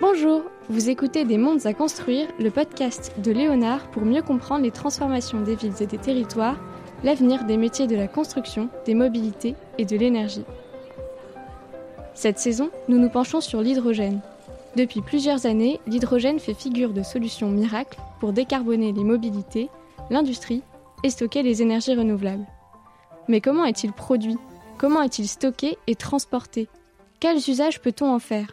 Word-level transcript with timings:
Bonjour, 0.00 0.42
vous 0.68 0.90
écoutez 0.90 1.24
Des 1.24 1.38
mondes 1.38 1.64
à 1.66 1.72
construire, 1.72 2.26
le 2.40 2.50
podcast 2.50 3.12
de 3.18 3.30
Léonard 3.30 3.88
pour 3.92 4.04
mieux 4.04 4.22
comprendre 4.22 4.64
les 4.64 4.72
transformations 4.72 5.40
des 5.40 5.54
villes 5.54 5.80
et 5.80 5.86
des 5.86 5.98
territoires, 5.98 6.58
l'avenir 7.04 7.44
des 7.44 7.56
métiers 7.56 7.86
de 7.86 7.94
la 7.94 8.08
construction, 8.08 8.68
des 8.86 8.94
mobilités 8.94 9.54
et 9.78 9.84
de 9.84 9.96
l'énergie. 9.96 10.44
Cette 12.12 12.40
saison, 12.40 12.70
nous 12.88 12.98
nous 12.98 13.08
penchons 13.08 13.40
sur 13.40 13.62
l'hydrogène. 13.62 14.20
Depuis 14.74 15.00
plusieurs 15.00 15.46
années, 15.46 15.78
l'hydrogène 15.86 16.40
fait 16.40 16.54
figure 16.54 16.92
de 16.92 17.04
solution 17.04 17.48
miracle 17.48 17.98
pour 18.18 18.32
décarboner 18.32 18.92
les 18.92 19.04
mobilités, 19.04 19.70
l'industrie 20.10 20.64
et 21.04 21.10
stocker 21.10 21.44
les 21.44 21.62
énergies 21.62 21.94
renouvelables. 21.94 22.46
Mais 23.28 23.40
comment 23.40 23.64
est-il 23.64 23.92
produit? 23.92 24.38
Comment 24.76 25.02
est-il 25.02 25.28
stocké 25.28 25.78
et 25.86 25.94
transporté? 25.94 26.68
Quels 27.20 27.48
usages 27.48 27.80
peut-on 27.80 28.12
en 28.12 28.18
faire? 28.18 28.48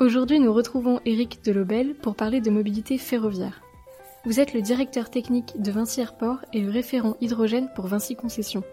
Aujourd'hui, 0.00 0.40
nous 0.40 0.54
retrouvons 0.54 0.98
Eric 1.04 1.44
Delobel 1.44 1.94
pour 1.94 2.14
parler 2.14 2.40
de 2.40 2.48
mobilité 2.48 2.96
ferroviaire. 2.96 3.60
Vous 4.24 4.40
êtes 4.40 4.54
le 4.54 4.62
directeur 4.62 5.10
technique 5.10 5.60
de 5.60 5.70
Vinci 5.70 6.00
Airport 6.00 6.38
et 6.54 6.62
le 6.62 6.70
référent 6.70 7.18
hydrogène 7.20 7.68
pour 7.76 7.86
Vinci 7.86 8.16
Concessions. 8.16 8.64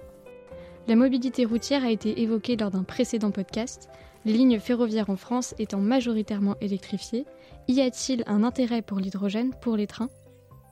La 0.87 0.95
mobilité 0.95 1.43
routière 1.43 1.83
a 1.83 1.91
été 1.91 2.21
évoquée 2.21 2.55
lors 2.55 2.71
d'un 2.71 2.83
précédent 2.83 3.31
podcast, 3.31 3.89
les 4.23 4.31
lignes 4.31 4.57
ferroviaires 4.61 5.09
en 5.09 5.17
France 5.17 5.53
étant 5.59 5.81
majoritairement 5.81 6.55
électrifiées. 6.61 7.25
Y 7.67 7.81
a-t-il 7.81 8.23
un 8.25 8.45
intérêt 8.45 8.81
pour 8.81 8.99
l'hydrogène 8.99 9.51
pour 9.61 9.75
les 9.75 9.85
trains? 9.85 10.09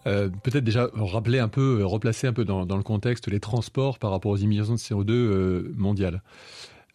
Euh, 0.07 0.29
Peut-être 0.41 0.63
déjà 0.63 0.87
rappeler 0.93 1.39
un 1.39 1.49
peu, 1.49 1.83
replacer 1.83 2.27
un 2.27 2.33
peu 2.33 2.45
dans, 2.45 2.63
le 2.63 2.83
contexte 2.83 3.27
les 3.27 3.41
transports 3.41 3.99
par 3.99 4.11
rapport 4.11 4.31
aux 4.31 4.37
émissions 4.37 4.75
de 4.75 4.79
CO2 4.79 5.11
euh, 5.11 5.73
mondiales. 5.75 6.21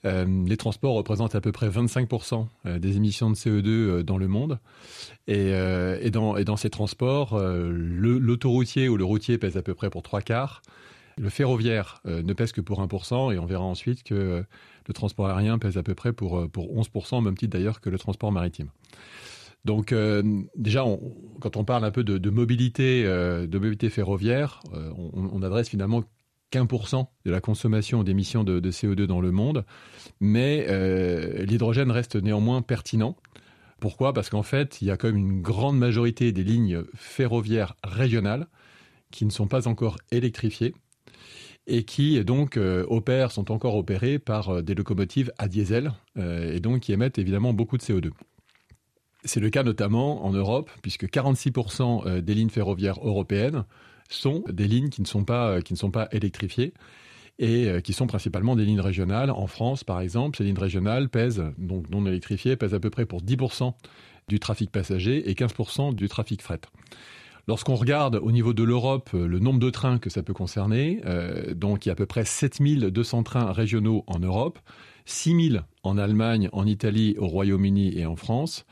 Euh, 0.06 0.44
les 0.46 0.56
transports 0.56 0.94
représentent 0.94 1.34
à 1.34 1.40
peu 1.40 1.52
près 1.52 1.68
25% 1.68 2.46
euh, 2.66 2.78
des 2.78 2.96
émissions 2.96 3.30
de 3.30 3.34
CO2 3.34 3.66
euh, 3.66 4.02
dans 4.02 4.16
le 4.16 4.28
monde. 4.28 4.58
Et, 5.26 5.52
dans, 6.10 6.56
ces 6.56 6.70
transports, 6.70 7.38
l'autoroutier 7.38 8.88
ou 8.88 8.96
le 8.96 9.04
routier 9.04 9.38
pèse 9.38 9.56
à 9.56 9.62
peu 9.62 9.74
près 9.74 9.90
pour 9.90 10.02
trois 10.02 10.20
quarts. 10.20 10.62
Le 11.16 11.28
ferroviaire 11.28 12.00
ne 12.04 12.32
pèse 12.32 12.52
que 12.52 12.60
pour 12.60 12.84
1%, 12.84 13.32
et 13.32 13.38
on 13.38 13.46
verra 13.46 13.62
ensuite 13.62 14.02
que 14.02 14.44
le 14.86 14.94
transport 14.94 15.28
aérien 15.28 15.58
pèse 15.58 15.76
à 15.78 15.82
peu 15.82 15.94
près 15.94 16.12
pour, 16.12 16.44
11%, 16.44 17.16
au 17.16 17.20
même 17.20 17.36
titre 17.36 17.52
d'ailleurs 17.52 17.80
que 17.80 17.90
le 17.90 17.98
transport 17.98 18.32
maritime. 18.32 18.70
Donc 19.64 19.94
déjà, 20.56 20.84
quand 21.40 21.56
on 21.56 21.64
parle 21.64 21.84
un 21.84 21.92
peu 21.92 22.02
de, 22.02 22.30
mobilité, 22.30 23.04
de 23.04 23.58
mobilité 23.58 23.88
ferroviaire, 23.88 24.60
on, 24.72 25.30
on, 25.32 25.42
adresse 25.42 25.68
finalement 25.68 26.02
qu'un 26.50 26.66
pour 26.66 26.88
cent 26.88 27.10
de 27.24 27.30
la 27.30 27.40
consommation 27.40 28.02
d'émissions 28.02 28.44
de, 28.44 28.60
CO2 28.70 29.04
dans 29.04 29.20
le 29.20 29.30
monde, 29.30 29.64
mais 30.20 30.66
euh, 30.68 31.44
l'hydrogène 31.44 31.90
reste 31.90 32.16
néanmoins 32.16 32.62
pertinent. 32.62 33.16
Pourquoi? 33.78 34.12
Parce 34.12 34.28
qu'en 34.28 34.42
fait, 34.42 34.82
il 34.82 34.88
y 34.88 34.90
a 34.90 34.96
quand 34.96 35.08
même 35.08 35.16
une 35.16 35.42
grande 35.42 35.78
majorité 35.78 36.32
des 36.32 36.44
lignes 36.44 36.82
ferroviaires 36.94 37.74
régionales 37.82 38.46
qui 39.10 39.24
ne 39.24 39.30
sont 39.30 39.46
pas 39.46 39.68
encore 39.68 39.96
électrifiées 40.10 40.74
et 41.66 41.84
qui 41.84 42.22
donc 42.24 42.56
euh, 42.56 42.84
sont 43.30 43.50
encore 43.50 43.76
opérées 43.76 44.18
par 44.18 44.50
euh, 44.50 44.62
des 44.62 44.74
locomotives 44.74 45.32
à 45.38 45.48
diesel 45.48 45.92
et 46.16 46.60
donc 46.60 46.80
qui 46.80 46.92
émettent 46.92 47.18
évidemment 47.18 47.54
beaucoup 47.54 47.78
de 47.78 47.82
CO2. 47.82 48.10
C'est 49.24 49.40
le 49.40 49.50
cas 49.50 49.62
notamment 49.62 50.24
en 50.24 50.32
Europe, 50.32 50.70
puisque 50.82 51.04
46% 51.04 52.20
des 52.20 52.34
lignes 52.34 52.50
ferroviaires 52.50 52.98
européennes 53.02 53.64
sont 54.10 54.44
des 54.48 54.68
lignes 54.68 54.88
qui 54.88 55.00
ne 55.00 55.06
sont 55.06 55.24
pas, 55.24 55.50
euh, 55.50 56.06
électrifiées 56.12 56.72
et 57.38 57.68
euh, 57.68 57.80
qui 57.80 57.92
sont 57.92 58.06
principalement 58.06 58.56
des 58.56 58.64
lignes 58.64 58.80
régionales. 58.80 59.30
En 59.30 59.46
France, 59.46 59.84
par 59.84 60.00
exemple, 60.00 60.36
ces 60.36 60.44
lignes 60.44 60.58
régionales 60.58 61.08
pèsent, 61.08 61.44
donc 61.58 61.88
non 61.90 62.04
électrifiées, 62.06 62.56
pèsent 62.56 62.74
à 62.74 62.80
peu 62.80 62.90
près 62.90 63.06
pour 63.06 63.22
10% 63.22 63.74
du 64.28 64.38
trafic 64.38 64.70
passager 64.70 65.30
et 65.30 65.34
15% 65.34 65.94
du 65.94 66.08
trafic 66.08 66.42
fret. 66.42 66.60
Lorsqu'on 67.48 67.74
regarde 67.74 68.16
au 68.16 68.30
niveau 68.30 68.52
de 68.52 68.62
l'Europe 68.62 69.10
euh, 69.14 69.26
le 69.26 69.38
nombre 69.38 69.58
de 69.58 69.70
trains 69.70 69.98
que 69.98 70.10
ça 70.10 70.22
peut 70.22 70.34
concerner, 70.34 71.00
donc 71.54 71.86
il 71.86 71.88
y 71.88 71.90
a 71.90 71.92
à 71.92 71.96
peu 71.96 72.06
près 72.06 72.24
7200 72.24 73.22
trains 73.22 73.52
régionaux 73.52 74.04
en 74.06 74.18
Europe, 74.18 74.58
6000 75.06 75.64
en 75.82 75.98
Allemagne, 75.98 76.48
en 76.52 76.66
Italie, 76.66 77.16
au 77.18 77.26
Royaume-Uni 77.26 77.98
et 77.98 78.06
en 78.06 78.16
France. 78.16 78.66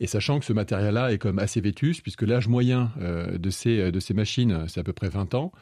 Et 0.00 0.06
sachant 0.06 0.38
que 0.38 0.44
ce 0.44 0.52
matériel-là 0.52 1.12
est 1.12 1.18
comme 1.18 1.38
assez 1.38 1.60
vétus, 1.60 2.00
puisque 2.00 2.22
l'âge 2.22 2.46
moyen 2.46 2.92
euh, 3.00 3.36
de, 3.36 3.50
ces, 3.50 3.80
euh, 3.80 3.90
de 3.90 3.98
ces 3.98 4.14
machines, 4.14 4.64
c'est 4.68 4.78
à 4.80 4.84
peu 4.84 4.92
près 4.92 5.08
20 5.08 5.34
ans, 5.34 5.52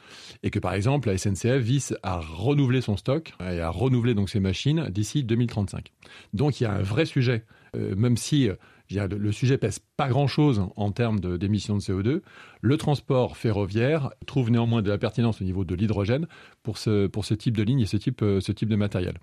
et 0.43 0.51
que 0.51 0.59
par 0.59 0.73
exemple, 0.73 1.09
la 1.09 1.17
SNCF 1.17 1.57
vise 1.57 1.97
à 2.03 2.19
renouveler 2.19 2.81
son 2.81 2.97
stock 2.97 3.33
et 3.39 3.59
à 3.59 3.69
renouveler 3.69 4.13
donc 4.13 4.29
ces 4.29 4.39
machines 4.39 4.89
d'ici 4.89 5.23
2035. 5.23 5.91
Donc 6.33 6.59
il 6.61 6.65
y 6.65 6.67
a 6.67 6.71
un 6.71 6.83
vrai 6.83 7.05
sujet, 7.05 7.45
euh, 7.75 7.95
même 7.95 8.15
si 8.15 8.49
le 8.89 9.31
sujet 9.31 9.57
pèse 9.57 9.79
pas 9.97 10.07
grand-chose 10.07 10.63
en 10.75 10.91
termes 10.91 11.19
d'émissions 11.19 11.75
de, 11.75 11.81
CO2. 11.81 12.21
Le 12.61 12.77
transport 12.77 13.35
ferroviaire 13.35 14.11
trouve 14.27 14.49
néanmoins 14.49 14.81
de 14.81 14.89
la 14.89 14.97
pertinence 14.97 15.41
au 15.41 15.43
niveau 15.43 15.65
de 15.65 15.75
l'hydrogène 15.75 16.27
pour 16.63 16.77
ce, 16.77 17.07
pour 17.07 17.25
ce 17.25 17.33
type 17.33 17.57
de 17.57 17.63
ligne 17.63 17.81
et 17.81 17.85
ce 17.85 17.97
type, 17.97 18.21
ce 18.21 18.51
type 18.51 18.69
de 18.69 18.77
matériel. 18.77 19.17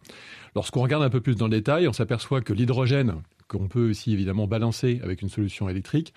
Lorsqu'on 0.55 0.83
regarde 0.83 1.03
un 1.03 1.09
peu 1.09 1.21
plus 1.21 1.37
dans 1.37 1.47
le 1.47 1.53
détail, 1.53 1.89
on 1.89 1.95
s'aperçoit 1.95 2.43
que 2.43 2.53
l'hydrogène, 2.53 3.15
qu'on 3.49 3.69
peut 3.69 3.91
aussi 3.91 4.13
évidemment 4.13 4.47
balancer 4.47 5.01
avec 5.03 5.23
une 5.23 5.29
solution 5.29 5.69
électrique, 5.69 6.15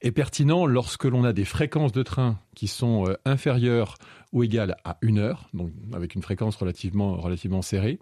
est 0.00 0.12
pertinent 0.12 0.66
lorsque 0.66 1.04
l'on 1.04 1.24
a 1.24 1.32
des 1.32 1.44
fréquences 1.44 1.92
de 1.92 2.02
train 2.02 2.38
qui 2.54 2.68
sont 2.68 3.06
euh, 3.08 3.14
inférieures 3.24 3.96
ou 4.32 4.44
égales 4.44 4.76
à 4.84 4.98
une 5.02 5.18
heure, 5.18 5.48
donc 5.54 5.70
avec 5.92 6.14
une 6.14 6.22
fréquence 6.22 6.56
relativement, 6.56 7.62
serrée, 7.62 7.98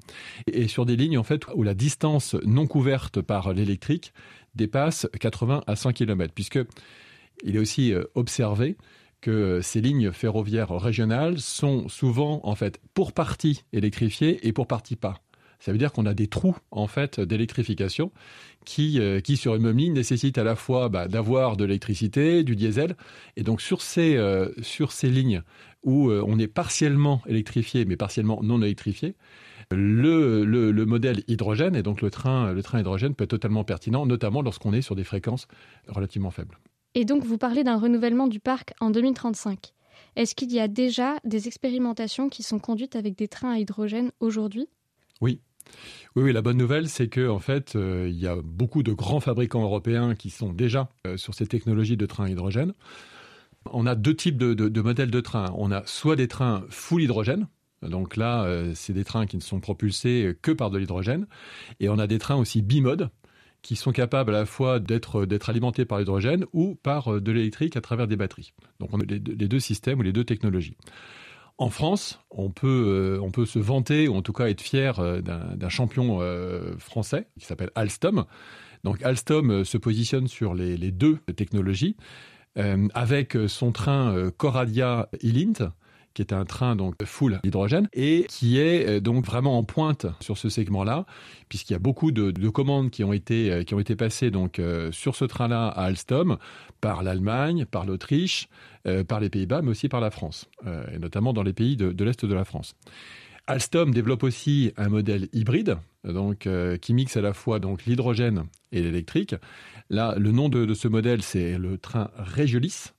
et 0.46 0.68
sur 0.68 0.84
des 0.84 0.96
lignes 0.96 1.18
en 1.18 1.22
fait 1.22 1.42
où 1.54 1.62
la 1.62 1.74
distance 1.74 2.34
non 2.44 2.66
couverte 2.66 3.20
par 3.20 3.52
l'électrique 3.52 4.12
dépasse 4.54 5.06
80 5.20 5.62
à 5.66 5.76
100 5.76 5.92
km, 5.92 6.34
puisque 6.34 6.58
il 7.44 7.56
est 7.56 7.60
aussi 7.60 7.92
euh, 7.92 8.04
observé 8.14 8.76
que 9.20 9.60
ces 9.62 9.80
lignes 9.80 10.12
ferroviaires 10.12 10.70
régionales 10.70 11.38
sont 11.38 11.88
souvent 11.88 12.40
en 12.44 12.54
fait 12.54 12.80
pour 12.94 13.12
partie 13.12 13.64
électrifiées 13.72 14.46
et 14.46 14.52
pour 14.52 14.66
partie 14.66 14.96
pas. 14.96 15.20
Ça 15.58 15.72
veut 15.72 15.78
dire 15.78 15.92
qu'on 15.92 16.06
a 16.06 16.14
des 16.14 16.26
trous 16.26 16.56
en 16.70 16.86
fait 16.86 17.20
d'électrification 17.20 18.12
qui, 18.64 19.00
euh, 19.00 19.20
qui 19.20 19.36
sur 19.36 19.54
une 19.54 19.62
même 19.62 19.78
ligne 19.78 19.94
nécessitent 19.94 20.38
à 20.38 20.44
la 20.44 20.56
fois 20.56 20.88
bah, 20.88 21.08
d'avoir 21.08 21.56
de 21.56 21.64
l'électricité, 21.64 22.42
du 22.42 22.56
diesel, 22.56 22.96
et 23.36 23.42
donc 23.42 23.60
sur 23.62 23.80
ces 23.80 24.16
euh, 24.16 24.50
sur 24.60 24.92
ces 24.92 25.08
lignes 25.08 25.42
où 25.82 26.10
euh, 26.10 26.22
on 26.26 26.38
est 26.38 26.48
partiellement 26.48 27.22
électrifié 27.26 27.84
mais 27.84 27.96
partiellement 27.96 28.42
non 28.42 28.60
électrifié, 28.60 29.14
le, 29.70 30.44
le, 30.44 30.72
le, 30.72 30.86
modèle 30.86 31.22
hydrogène 31.28 31.74
et 31.74 31.82
donc 31.82 32.02
le 32.02 32.10
train 32.10 32.52
le 32.52 32.62
train 32.62 32.80
hydrogène 32.80 33.14
peut 33.14 33.24
être 33.24 33.30
totalement 33.30 33.64
pertinent, 33.64 34.04
notamment 34.04 34.42
lorsqu'on 34.42 34.72
est 34.72 34.82
sur 34.82 34.94
des 34.94 35.04
fréquences 35.04 35.46
relativement 35.88 36.30
faibles. 36.30 36.58
Et 36.94 37.04
donc 37.04 37.24
vous 37.24 37.38
parlez 37.38 37.62
d'un 37.62 37.78
renouvellement 37.78 38.26
du 38.26 38.40
parc 38.40 38.74
en 38.80 38.90
2035. 38.90 39.72
Est-ce 40.16 40.34
qu'il 40.34 40.52
y 40.52 40.60
a 40.60 40.66
déjà 40.66 41.16
des 41.24 41.46
expérimentations 41.46 42.28
qui 42.28 42.42
sont 42.42 42.58
conduites 42.58 42.96
avec 42.96 43.16
des 43.16 43.28
trains 43.28 43.52
à 43.52 43.58
hydrogène 43.58 44.12
aujourd'hui? 44.20 44.68
Oui, 45.20 45.40
oui, 46.16 46.32
la 46.32 46.40
bonne 46.40 46.56
nouvelle, 46.56 46.88
c'est 46.88 47.08
que 47.08 47.28
en 47.28 47.38
fait, 47.38 47.76
euh, 47.76 48.06
il 48.08 48.18
y 48.18 48.26
a 48.26 48.36
beaucoup 48.42 48.82
de 48.82 48.94
grands 48.94 49.20
fabricants 49.20 49.62
européens 49.62 50.14
qui 50.14 50.30
sont 50.30 50.50
déjà 50.50 50.88
euh, 51.06 51.18
sur 51.18 51.34
ces 51.34 51.46
technologies 51.46 51.98
de 51.98 52.06
trains 52.06 52.24
à 52.24 52.30
hydrogène. 52.30 52.72
On 53.70 53.86
a 53.86 53.94
deux 53.94 54.14
types 54.14 54.38
de, 54.38 54.80
modèles 54.80 55.10
de 55.10 55.20
trains. 55.20 55.52
On 55.58 55.70
a 55.70 55.84
soit 55.84 56.16
des 56.16 56.26
trains 56.26 56.64
full 56.70 57.02
hydrogène, 57.02 57.48
donc 57.82 58.16
là, 58.16 58.44
euh, 58.44 58.72
c'est 58.74 58.94
des 58.94 59.04
trains 59.04 59.26
qui 59.26 59.36
ne 59.36 59.42
sont 59.42 59.60
propulsés 59.60 60.34
que 60.40 60.52
par 60.52 60.70
de 60.70 60.78
l'hydrogène, 60.78 61.26
et 61.80 61.90
on 61.90 61.98
a 61.98 62.06
des 62.06 62.18
trains 62.18 62.36
aussi 62.36 62.62
bimode 62.62 63.10
qui 63.60 63.76
sont 63.76 63.92
capables 63.92 64.34
à 64.34 64.38
la 64.38 64.46
fois 64.46 64.78
d'être 64.78 65.50
alimentés 65.50 65.84
par 65.84 65.98
l'hydrogène 65.98 66.46
ou 66.54 66.76
par 66.76 67.20
de 67.20 67.32
l'électrique 67.32 67.76
à 67.76 67.82
travers 67.82 68.06
des 68.06 68.16
batteries. 68.16 68.54
Donc 68.80 68.90
on 68.92 69.00
a 69.00 69.04
les 69.04 69.18
deux 69.18 69.60
systèmes 69.60 69.98
ou 69.98 70.02
les 70.02 70.12
deux 70.12 70.24
technologies. 70.24 70.76
En 71.58 71.70
France, 71.70 72.20
on 72.30 72.50
peut, 72.50 73.16
euh, 73.16 73.22
on 73.22 73.30
peut 73.30 73.46
se 73.46 73.58
vanter, 73.58 74.08
ou 74.08 74.14
en 74.14 74.20
tout 74.20 74.34
cas 74.34 74.48
être 74.48 74.60
fier 74.60 74.98
euh, 75.00 75.22
d'un 75.22 75.68
champion 75.70 76.18
euh, 76.20 76.76
français 76.78 77.28
qui 77.38 77.46
s'appelle 77.46 77.70
Alstom. 77.74 78.26
Donc 78.84 79.02
Alstom 79.02 79.64
se 79.64 79.78
positionne 79.78 80.28
sur 80.28 80.54
les, 80.54 80.76
les 80.76 80.92
deux 80.92 81.18
technologies 81.34 81.96
avec 82.94 83.36
son 83.48 83.70
train 83.70 84.30
Coradia 84.38 85.10
Elint 85.20 85.72
qui 86.16 86.22
est 86.22 86.32
un 86.32 86.46
train 86.46 86.76
donc 86.76 87.04
full 87.04 87.40
hydrogène 87.44 87.90
et 87.92 88.24
qui 88.30 88.58
est 88.58 88.88
euh, 88.88 89.00
donc 89.00 89.26
vraiment 89.26 89.58
en 89.58 89.64
pointe 89.64 90.06
sur 90.20 90.38
ce 90.38 90.48
segment-là, 90.48 91.04
puisqu'il 91.50 91.74
y 91.74 91.76
a 91.76 91.78
beaucoup 91.78 92.10
de, 92.10 92.48
commandes 92.48 92.90
qui 92.90 93.04
ont 93.04 93.12
été 93.12 93.52
euh, 93.52 93.62
qui 93.64 93.74
ont 93.74 93.80
été 93.80 93.96
passées 93.96 94.30
donc 94.30 94.58
euh, 94.58 94.90
sur 94.92 95.14
ce 95.14 95.26
train-là 95.26 95.68
à 95.68 95.84
Alstom 95.84 96.38
par 96.80 97.02
l'Allemagne, 97.02 97.66
par 97.66 97.84
l'Autriche, 97.84 98.48
par 99.08 99.18
les 99.18 99.28
Pays-Bas, 99.28 99.62
mais 99.62 99.70
aussi 99.70 99.88
par 99.88 100.00
la 100.00 100.10
France, 100.10 100.48
et 100.92 100.98
notamment 100.98 101.32
dans 101.32 101.42
les 101.42 101.52
pays 101.52 101.76
de, 101.76 102.04
l'est 102.04 102.24
de 102.24 102.34
la 102.34 102.44
France. 102.44 102.76
Alstom 103.48 103.92
développe 103.92 104.22
aussi 104.22 104.72
un 104.76 104.88
modèle 104.88 105.28
hybride, 105.32 105.78
donc 106.04 106.48
qui 106.80 106.94
mixe 106.94 107.16
à 107.16 107.22
la 107.22 107.32
fois 107.32 107.58
donc 107.58 107.86
l'hydrogène 107.86 108.44
et 108.70 108.82
l'électrique. 108.82 109.34
Là, 109.90 110.14
le 110.18 110.30
nom 110.30 110.48
de, 110.48 110.72
ce 110.74 110.86
modèle, 110.86 111.22
c'est 111.22 111.58
le 111.58 111.78
train 111.78 112.10
Regiolis. 112.16 112.92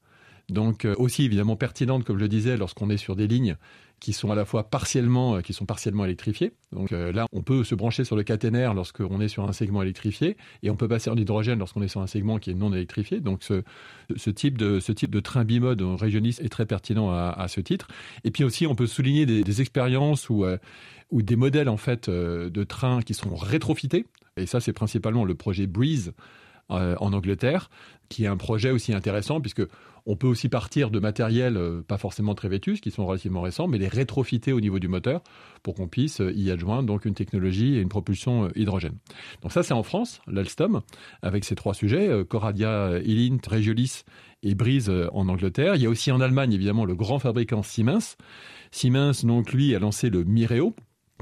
Donc 0.50 0.86
euh, 0.86 0.96
aussi 0.98 1.26
évidemment 1.26 1.58
pertinente, 1.58 2.06
comme 2.06 2.18
je 2.18 2.22
le 2.22 2.30
disais, 2.30 2.56
lorsqu'on 2.56 2.90
est 2.90 2.98
sur 2.98 3.16
des 3.16 3.28
lignes 3.28 3.58
qui 4.00 4.14
sont 4.14 4.32
à 4.32 4.36
la 4.36 4.46
fois 4.46 4.70
partiellement, 4.70 5.36
euh, 5.36 5.42
qui 5.42 5.52
sont 5.52 5.66
partiellement 5.66 6.06
électrifiées. 6.06 6.54
Donc 6.72 6.94
euh, 6.94 7.12
là, 7.12 7.26
on 7.34 7.42
peut 7.42 7.66
se 7.66 7.76
brancher 7.76 8.06
sur 8.06 8.16
le 8.16 8.24
caténaire 8.24 8.74
lorsqu'on 8.74 9.20
est 9.20 9.28
sur 9.28 9.44
un 9.44 9.52
segment 9.52 9.82
électrifié, 9.82 10.38
et 10.64 10.70
on 10.70 10.78
peut 10.78 10.88
passer 10.88 11.10
en 11.10 11.18
hydrogène 11.18 11.60
lorsqu'on 11.60 11.82
est 11.82 11.90
sur 11.90 12.02
un 12.02 12.08
segment 12.08 12.40
qui 12.40 12.52
est 12.52 12.54
non 12.54 12.72
électrifié. 12.72 13.20
Donc 13.20 13.44
ce, 13.44 14.30
type 14.30 14.58
de 14.58 14.80
ce 14.80 14.94
type 14.94 15.12
de 15.12 15.20
train 15.20 15.44
bimode 15.44 15.82
régioniste 15.82 16.42
est 16.42 16.50
très 16.50 16.66
pertinent 16.66 17.12
à, 17.12 17.48
ce 17.50 17.60
titre. 17.60 17.88
Et 18.24 18.32
puis 18.32 18.44
aussi, 18.46 18.68
on 18.68 18.76
peut 18.76 18.88
souligner 18.88 19.26
des, 19.26 19.62
expériences 19.62 20.30
ou 20.30 20.46
ou 21.10 21.22
des 21.22 21.36
modèles 21.36 21.70
en 21.70 21.78
fait 21.78 22.10
de 22.10 22.64
trains 22.64 23.02
qui 23.02 23.14
sont 23.14 23.36
rétrofités. 23.36 24.06
Et 24.38 24.46
ça, 24.46 24.60
c'est 24.60 24.74
principalement 24.74 25.26
le 25.26 25.36
projet 25.36 25.66
Breeze 25.68 26.14
en 26.70 27.14
Angleterre, 27.14 27.70
qui 28.10 28.26
est 28.26 28.28
un 28.28 28.38
projet 28.38 28.72
aussi 28.72 28.94
intéressant 28.94 29.40
puisque 29.40 29.64
on 30.10 30.16
peut 30.16 30.28
aussi 30.28 30.48
partir 30.48 30.90
de 30.90 31.00
matériels 31.00 31.58
euh, 31.58 31.84
pas 31.86 31.98
forcément 31.98 32.34
très 32.34 32.48
vétus, 32.48 32.80
qui 32.80 32.92
sont 32.92 33.06
relativement 33.06 33.42
récents, 33.42 33.68
mais 33.68 33.78
les 33.78 33.90
rétrofiter 33.90 34.54
au 34.54 34.62
niveau 34.62 34.80
du 34.80 34.88
moteur 34.88 35.22
pour 35.64 35.76
qu'on 35.76 35.90
puisse 35.90 36.22
euh, 36.22 36.32
y 36.34 36.50
adjoindre 36.50 36.88
donc 36.88 37.04
une 37.04 37.14
technologie 37.14 37.76
et 37.76 37.82
une 37.82 37.90
propulsion 37.90 38.46
euh, 38.46 38.52
hydrogène. 38.56 38.96
Donc 39.42 39.52
ça, 39.52 39.64
c'est 39.64 39.74
en 39.74 39.84
France, 39.84 40.22
l'Alstom, 40.26 40.82
avec 41.22 41.44
ces 41.44 41.56
trois 41.56 41.74
sujets, 41.74 42.24
Coradia, 42.30 43.00
Ilint, 43.04 43.40
Regiolis 43.46 44.04
et 44.44 44.56
Breeze 44.56 44.90
en 45.12 45.28
Angleterre. 45.28 45.76
Il 45.76 45.82
y 45.82 45.86
a 45.86 45.90
aussi 45.90 46.10
en 46.12 46.22
Allemagne, 46.22 46.54
évidemment, 46.54 46.86
le 46.86 46.96
grand 46.96 47.20
fabricant 47.20 47.62
Siemens. 47.62 48.16
Siemens, 48.72 49.26
donc, 49.26 49.52
lui, 49.52 49.76
a 49.76 49.80
lancé 49.80 50.10
le 50.10 50.24
Mireo, 50.24 50.74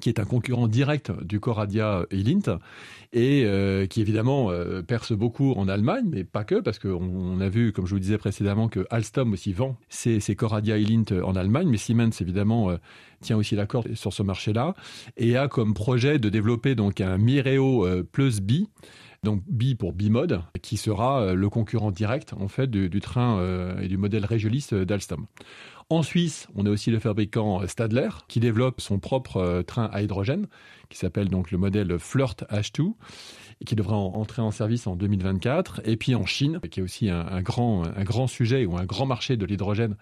qui 0.01 0.09
est 0.09 0.19
un 0.19 0.25
concurrent 0.25 0.67
direct 0.67 1.11
du 1.23 1.39
Coradia 1.39 2.05
Elint 2.11 2.59
et 3.13 3.43
euh, 3.45 3.85
qui 3.87 4.01
évidemment 4.01 4.51
euh, 4.51 4.81
perce 4.81 5.13
beaucoup 5.13 5.53
en 5.53 5.67
Allemagne, 5.67 6.05
mais 6.09 6.23
pas 6.23 6.43
que, 6.43 6.55
parce 6.55 6.79
qu'on 6.79 7.39
a 7.39 7.49
vu, 7.49 7.71
comme 7.71 7.85
je 7.85 7.93
vous 7.93 7.99
disais 7.99 8.17
précédemment, 8.17 8.67
que 8.67 8.85
Alstom 8.89 9.33
aussi 9.33 9.53
vend 9.53 9.77
ses, 9.89 10.19
ses 10.19 10.35
Coradia 10.35 10.77
Elint 10.77 11.05
en 11.23 11.35
Allemagne, 11.35 11.69
mais 11.69 11.77
Siemens 11.77 12.11
évidemment 12.19 12.69
euh, 12.69 12.77
tient 13.21 13.37
aussi 13.37 13.55
la 13.55 13.65
corde 13.65 13.93
sur 13.95 14.11
ce 14.11 14.21
marché-là 14.21 14.75
et 15.17 15.37
a 15.37 15.47
comme 15.47 15.73
projet 15.73 16.19
de 16.19 16.29
développer 16.29 16.75
donc 16.75 16.99
un 16.99 17.17
Mireo 17.17 17.87
Plus 18.11 18.41
B 18.41 18.65
donc 19.25 19.43
B 19.47 19.75
pour 19.77 19.91
B-Mode, 19.91 20.41
qui 20.61 20.77
sera 20.77 21.33
le 21.33 21.49
concurrent 21.49 21.91
direct 21.91 22.33
en 22.33 22.47
fait 22.47 22.69
du, 22.69 22.99
train 23.01 23.77
et 23.81 23.89
du 23.89 23.97
modèle 23.97 24.23
régionaliste 24.23 24.73
d'Alstom. 24.73 25.27
En 25.91 26.01
Suisse, 26.01 26.47
on 26.55 26.65
a 26.65 26.69
aussi 26.71 26.89
le 26.89 26.97
fabricant 26.97 27.65
Stadler 27.67 28.09
qui 28.27 28.39
développe 28.39 28.81
son 28.81 28.97
propre 28.97 29.37
euh, 29.37 29.61
train 29.61 29.87
à 29.93 30.01
hydrogène 30.01 30.47
qui 30.89 30.97
s'appelle 30.97 31.29
donc 31.29 31.51
le 31.51 31.59
modèle 31.59 31.99
Flirt 31.99 32.43
H2 32.49 32.93
et 33.61 33.65
qui 33.65 33.75
devrait 33.75 33.93
entrer 33.93 34.41
en 34.41 34.49
service 34.49 34.87
en 34.87 34.95
2024. 34.95 35.81
Et 35.85 35.95
puis 35.95 36.15
en 36.15 36.25
Chine, 36.25 36.59
qui 36.71 36.79
est 36.79 36.83
aussi 36.83 37.09
un, 37.09 37.41
grand, 37.41 37.83
un 37.83 38.03
grand 38.03 38.27
sujet 38.27 38.65
ou 38.65 38.77
un 38.77 38.85
grand 38.85 39.05
marché 39.05 39.37
de 39.37 39.45
l'hydrogène 39.45 39.95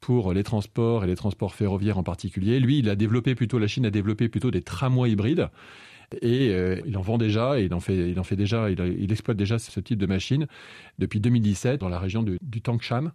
pour 0.00 0.32
les 0.32 0.42
transports 0.42 1.04
et 1.04 1.06
les 1.06 1.16
transports 1.16 1.54
ferroviaires 1.54 1.98
en 1.98 2.02
particulier. 2.02 2.58
Lui, 2.58 2.78
il 2.78 2.88
a 2.88 2.96
développé 2.96 3.34
plutôt, 3.34 3.58
la 3.58 3.66
Chine 3.66 3.86
a 3.86 3.90
développé 3.90 4.28
plutôt 4.28 4.50
des 4.50 4.62
tramways 4.62 5.10
hybrides 5.10 5.48
et 6.20 6.50
euh, 6.50 6.80
il 6.86 6.96
en 6.96 7.02
vend 7.02 7.18
déjà, 7.18 7.60
il 7.60 7.72
en 7.74 7.80
fait, 7.80 8.10
il 8.10 8.18
en 8.18 8.24
fait 8.24 8.36
déjà, 8.36 8.70
il, 8.70 9.12
exploite 9.12 9.36
déjà 9.36 9.58
ce 9.58 9.80
type 9.80 9.98
de 9.98 10.06
machine 10.06 10.46
depuis 10.98 11.20
2017 11.20 11.80
dans 11.80 11.88
la 11.88 11.98
région 11.98 12.22
du, 12.22 12.38
du 12.42 12.60
Tangshan 12.60 13.12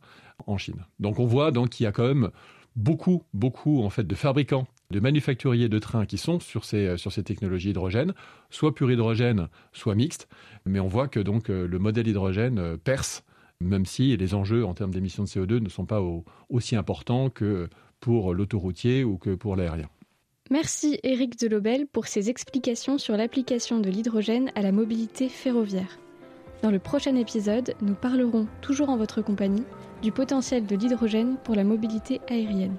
en 0.48 0.58
Chine. 0.58 0.86
Donc 1.00 1.20
on 1.20 1.26
voit 1.26 1.52
donc 1.52 1.70
qu'il 1.70 1.84
y 1.84 1.88
a 1.88 1.92
quand 1.92 2.08
même 2.08 2.30
beaucoup, 2.76 3.24
beaucoup 3.34 3.84
en 3.84 3.90
fait 3.90 4.06
de 4.06 4.16
fabricants, 4.16 4.68
de 4.92 5.00
manufacturiers 5.00 5.70
de 5.70 5.80
trains 5.80 6.06
qui 6.06 6.18
sont 6.18 6.40
sur 6.40 6.66
ces, 6.66 6.88
euh, 6.88 7.22
technologies 7.24 7.72
hydrogène, 7.72 8.14
soit 8.50 8.74
pur 8.74 8.92
hydrogène, 8.92 9.50
soit 9.74 9.96
mixte. 9.96 10.28
Mais 10.66 10.80
on 10.80 10.88
voit 10.88 11.08
que 11.08 11.20
euh, 11.20 11.68
le 11.68 11.80
modèle 11.80 12.08
hydrogène 12.08 12.78
perce, 12.78 13.24
même 13.60 13.86
si 13.86 14.16
les 14.16 14.34
enjeux 14.36 14.66
en 14.66 14.74
termes 14.74 14.92
d'émissions 14.92 15.24
de 15.24 15.30
CO2 15.30 15.60
ne 15.60 15.70
sont 15.70 15.86
pas 15.86 16.02
aussi 16.50 16.76
importants 16.76 17.30
que 17.30 17.70
pour 18.00 18.34
l'autoroutier 18.34 19.04
ou 19.04 19.18
que 19.18 19.34
pour 19.34 19.56
l'aérien. 19.56 19.90
Merci 20.52 21.00
Éric 21.02 21.40
Delobel 21.40 21.88
pour 21.88 22.06
ses 22.06 22.30
explications 22.30 23.00
sur 23.00 23.18
l'application 23.18 23.80
de 23.80 23.90
l'hydrogène 23.90 24.52
à 24.54 24.62
la 24.62 24.72
mobilité 24.72 25.28
ferroviaire. 25.28 25.98
Dans 26.62 26.70
le 26.70 26.78
prochain 26.78 27.16
épisode, 27.16 27.74
nous 27.82 27.96
parlerons, 27.96 28.48
toujours 28.62 28.90
en 28.90 28.98
votre 28.98 29.24
compagnie, 29.24 29.64
du 30.04 30.12
potentiel 30.12 30.68
de 30.68 30.76
l'hydrogène 30.76 31.38
pour 31.44 31.56
la 31.56 31.64
mobilité 31.64 32.22
aérienne. 32.30 32.76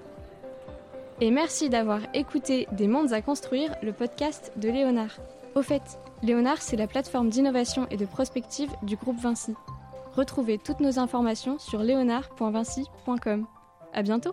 Et 1.21 1.33
merci 1.33 1.69
d'avoir 1.69 2.01
écouté 2.15 2.69
Des 2.71 2.87
mondes 2.87 3.13
à 3.13 3.21
construire, 3.21 3.75
le 3.83 3.93
podcast 3.93 4.53
de 4.57 4.69
Léonard. 4.69 5.17
Au 5.57 5.63
fait, 5.63 5.99
Léonard, 6.23 6.63
c'est 6.63 6.77
la 6.77 6.87
plateforme 6.87 7.31
d'innovation 7.31 7.89
et 7.91 7.97
de 7.97 8.07
prospective 8.07 8.71
du 8.83 8.97
groupe 8.97 9.19
Vinci. 9.19 9.55
Retrouvez 10.15 10.59
toutes 10.59 10.81
nos 10.81 11.01
informations 11.01 11.59
sur 11.59 11.83
léonard.vinci.com. 11.83 13.47
À 13.93 14.03
bientôt! 14.03 14.33